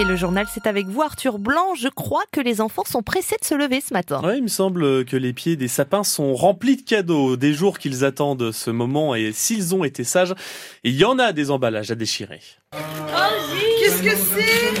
[0.00, 1.74] Et le journal, c'est avec vous, Arthur Blanc.
[1.76, 4.20] Je crois que les enfants sont pressés de se lever ce matin.
[4.22, 7.80] Oui, il me semble que les pieds des sapins sont remplis de cadeaux, des jours
[7.80, 10.36] qu'ils attendent ce moment, et s'ils ont été sages,
[10.84, 12.40] il y en a des emballages à déchirer.
[12.70, 14.74] Qu'est-ce que c'est?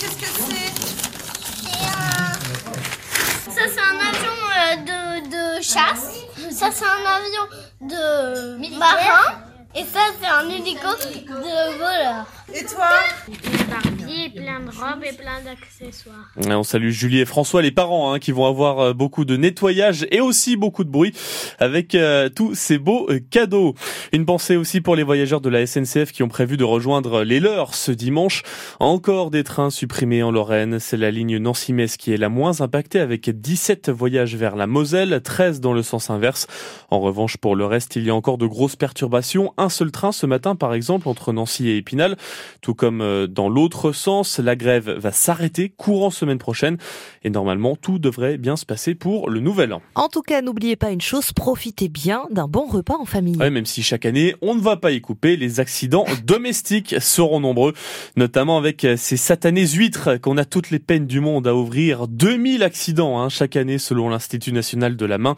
[0.00, 0.72] Qu'est-ce que c'est?
[3.48, 6.17] Ça, c'est un avion euh, de, de chasse.
[6.58, 7.46] Ça, c'est un avion
[7.82, 9.47] de marin.
[9.74, 12.26] Et ça, c'est un hélico de voleur.
[12.54, 12.88] Et toi
[13.68, 16.32] Barbie, plein de robes et plein d'accessoires.
[16.48, 20.06] On salue Julie et François, les parents, hein, qui vont avoir euh, beaucoup de nettoyage
[20.10, 21.12] et aussi beaucoup de bruit
[21.58, 23.74] avec euh, tous ces beaux euh, cadeaux.
[24.12, 27.38] Une pensée aussi pour les voyageurs de la SNCF qui ont prévu de rejoindre les
[27.38, 28.42] leurs ce dimanche.
[28.80, 30.78] Encore des trains supprimés en Lorraine.
[30.78, 35.20] C'est la ligne Nancy-Metz qui est la moins impactée avec 17 voyages vers la Moselle,
[35.22, 36.46] 13 dans le sens inverse.
[36.88, 39.52] En revanche, pour le reste, il y a encore de grosses perturbations.
[39.58, 42.16] Un seul train ce matin, par exemple, entre Nancy et Épinal.
[42.62, 46.78] Tout comme euh, dans l'autre sens, la grève va s'arrêter courant semaine prochaine.
[47.24, 49.82] Et normalement, tout devrait bien se passer pour le nouvel an.
[49.96, 53.36] En tout cas, n'oubliez pas une chose, profitez bien d'un bon repas en famille.
[53.36, 57.40] Ouais, même si chaque année, on ne va pas y couper, les accidents domestiques seront
[57.40, 57.74] nombreux,
[58.16, 62.06] notamment avec ces satanées huîtres qu'on a toutes les peines du monde à ouvrir.
[62.06, 65.34] 2000 accidents hein, chaque année selon l'Institut national de la main.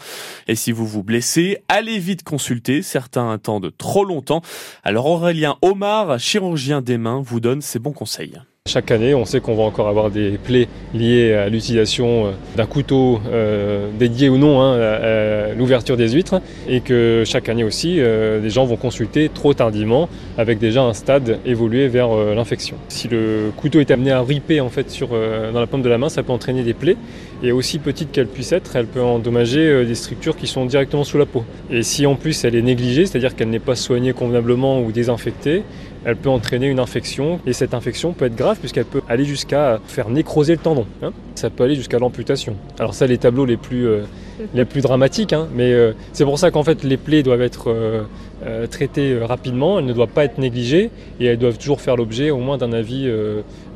[0.46, 4.09] Et si vous vous blessez, allez vite consulter, certains attendent trop longtemps.
[4.82, 8.40] Alors Aurélien Omar, chirurgien des mains, vous donne ses bons conseils.
[8.72, 12.66] Chaque année, on sait qu'on va encore avoir des plaies liées à l'utilisation euh, d'un
[12.66, 17.96] couteau euh, dédié ou non hein, à, l'ouverture des huîtres et que chaque année aussi,
[17.98, 22.76] euh, les gens vont consulter trop tardivement avec déjà un stade évolué vers euh, l'infection.
[22.86, 25.98] Si le couteau est amené à riper en fait sur, dans la paume de la
[25.98, 26.96] main, ça peut entraîner des plaies
[27.42, 31.18] et aussi petite qu'elle puisse être, elle peut endommager des structures qui sont directement sous
[31.18, 31.42] la peau.
[31.72, 35.64] Et si en plus elle est négligée, c'est-à-dire qu'elle n'est pas soignée convenablement ou désinfectée,
[36.04, 39.80] elle peut entraîner une infection et cette infection peut être grave puisqu'elle peut aller jusqu'à
[39.86, 40.86] faire nécroser le tendon.
[41.02, 41.12] hein.
[41.34, 42.56] Ça peut aller jusqu'à l'amputation.
[42.78, 44.02] Alors ça, les tableaux les plus, euh,
[44.54, 47.70] les plus dramatiques, hein, mais euh, c'est pour ça qu'en fait les plaies doivent être
[47.70, 52.30] euh, traitées rapidement, elles ne doivent pas être négligées et elles doivent toujours faire l'objet
[52.30, 53.10] au moins d'un avis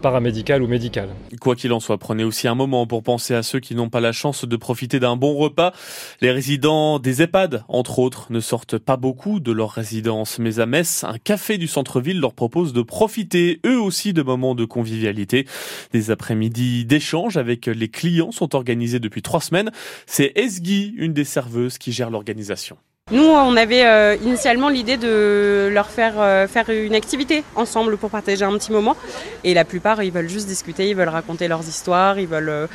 [0.04, 1.08] euh, paramédical ou médical.
[1.40, 4.00] Quoi qu'il en soit, prenez aussi un moment pour penser à ceux qui n'ont pas
[4.00, 5.72] la chance de profiter d'un bon repas.
[6.20, 10.66] Les résidents des EHPAD, entre autres, ne sortent pas beaucoup de leur résidence, mais à
[10.66, 15.46] Metz, un café du centre-ville leur propose de profiter eux aussi de moments de convivialité.
[15.92, 19.70] Des après-midi d'échange avec les clients sont organisés depuis trois semaines.
[20.06, 22.76] C'est Esgui, une des serveuses, qui gère l'organisation.
[23.10, 28.08] Nous, on avait euh, initialement l'idée de leur faire euh, faire une activité ensemble pour
[28.08, 28.96] partager un petit moment.
[29.44, 32.66] Et la plupart, ils veulent juste discuter, ils veulent raconter leurs histoires, ils veulent euh,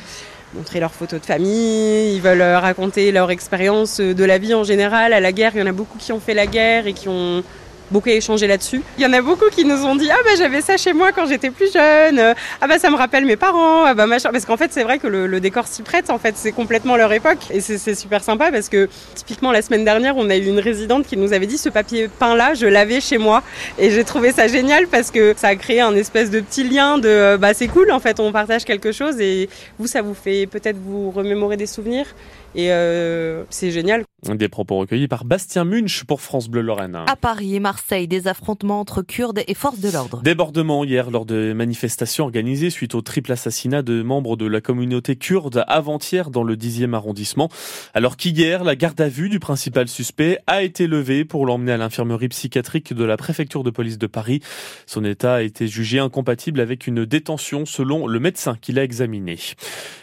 [0.54, 5.12] montrer leurs photos de famille, ils veulent raconter leur expérience de la vie en général.
[5.12, 7.08] À la guerre, il y en a beaucoup qui ont fait la guerre et qui
[7.08, 7.42] ont
[7.90, 8.82] beaucoup échangé là-dessus.
[8.98, 11.12] Il y en a beaucoup qui nous ont dit ah bah j'avais ça chez moi
[11.12, 14.30] quand j'étais plus jeune, ah bah ça me rappelle mes parents, ah bah machin.
[14.32, 16.10] Parce qu'en fait c'est vrai que le, le décor s'y prête.
[16.10, 19.84] En fait c'est complètement leur époque et c'est super sympa parce que typiquement la semaine
[19.84, 22.66] dernière on a eu une résidente qui nous avait dit ce papier peint là je
[22.66, 23.42] l'avais chez moi
[23.78, 26.98] et j'ai trouvé ça génial parce que ça a créé un espèce de petit lien
[26.98, 29.48] de bah c'est cool en fait on partage quelque chose et
[29.78, 32.06] vous ça vous fait peut-être vous remémorer des souvenirs
[32.54, 34.04] et euh, c'est génial.
[34.28, 36.98] Des propos recueillis par Bastien Munch pour France Bleu Lorraine.
[37.06, 40.20] À Paris et Marseille, des affrontements entre Kurdes et forces de l'ordre.
[40.22, 45.16] Débordement hier lors de manifestations organisées suite au triple assassinat de membres de la communauté
[45.16, 47.48] kurde avant-hier dans le 10e arrondissement.
[47.94, 51.76] Alors qu'hier, la garde à vue du principal suspect a été levée pour l'emmener à
[51.78, 54.40] l'infirmerie psychiatrique de la préfecture de police de Paris.
[54.86, 59.38] Son état a été jugé incompatible avec une détention selon le médecin qui l'a examiné.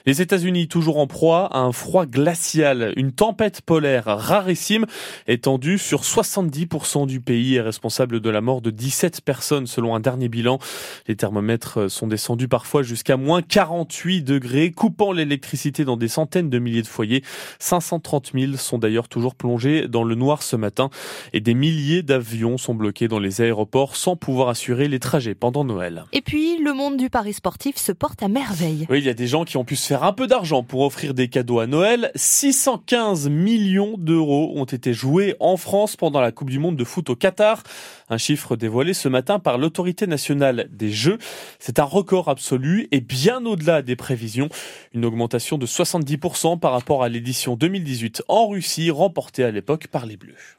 [0.07, 2.36] Les États-Unis toujours en proie à un froid glacial,
[2.95, 4.85] une tempête polaire rarissime
[5.27, 9.99] étendue sur 70% du pays est responsable de la mort de 17 personnes selon un
[9.99, 10.59] dernier bilan.
[11.07, 16.59] Les thermomètres sont descendus parfois jusqu'à moins 48 degrés, coupant l'électricité dans des centaines de
[16.59, 17.23] milliers de foyers.
[17.59, 20.89] 530 000 sont d'ailleurs toujours plongés dans le noir ce matin
[21.33, 25.63] et des milliers d'avions sont bloqués dans les aéroports sans pouvoir assurer les trajets pendant
[25.63, 26.05] Noël.
[26.13, 28.87] Et puis, le monde du pari sportif se porte à merveille.
[28.89, 30.81] Oui, il y a des gens qui ont pu se faire un peu d'argent pour
[30.81, 32.11] offrir des cadeaux à Noël.
[32.27, 37.09] 615 millions d'euros ont été joués en France pendant la Coupe du Monde de foot
[37.09, 37.63] au Qatar.
[38.09, 41.19] Un chiffre dévoilé ce matin par l'autorité nationale des Jeux.
[41.57, 44.49] C'est un record absolu et bien au-delà des prévisions.
[44.93, 50.05] Une augmentation de 70% par rapport à l'édition 2018 en Russie, remportée à l'époque par
[50.05, 50.56] les Bleus.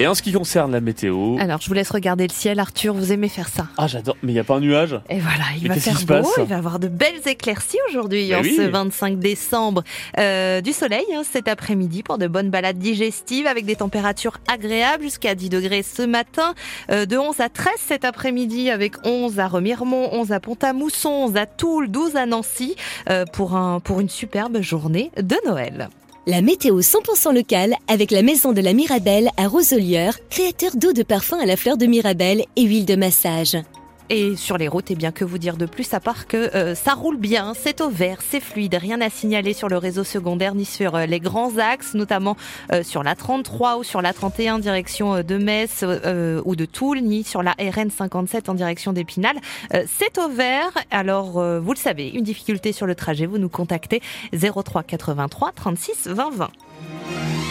[0.00, 1.36] Et en ce qui concerne la météo.
[1.38, 2.58] Alors, je vous laisse regarder le ciel.
[2.58, 4.16] Arthur, vous aimez faire ça Ah, j'adore.
[4.22, 4.98] Mais il n'y a pas un nuage?
[5.10, 8.40] Et voilà, il Mais va faire beau, il va avoir de belles éclaircies aujourd'hui, en
[8.40, 8.54] oui.
[8.56, 9.84] ce 25 décembre.
[10.18, 15.02] Euh, du soleil hein, cet après-midi pour de bonnes balades digestives avec des températures agréables
[15.02, 16.54] jusqu'à 10 degrés ce matin,
[16.90, 21.36] euh, de 11 à 13 cet après-midi avec 11 à Remiremont, 11 à Pont-à-Mousson, 11
[21.36, 22.74] à Toul, 12 à Nancy
[23.10, 25.90] euh, pour, un, pour une superbe journée de Noël.
[26.26, 31.02] La météo 100% locale avec la maison de la Mirabelle à Roselière, créateur d'eau de
[31.02, 33.56] parfum à la fleur de Mirabelle et huile de massage.
[34.12, 36.74] Et sur les routes, eh bien que vous dire de plus à part que euh,
[36.74, 40.56] ça roule bien, c'est au vert, c'est fluide, rien à signaler sur le réseau secondaire
[40.56, 42.36] ni sur euh, les grands axes, notamment
[42.72, 46.64] euh, sur la 33 ou sur la 31 direction euh, de Metz euh, ou de
[46.64, 49.36] Toul, ni sur la RN 57 en direction d'Épinal.
[49.86, 54.02] C'est au vert, alors vous le savez, une difficulté sur le trajet, vous nous contactez
[54.32, 56.50] 03 83 36 20 20.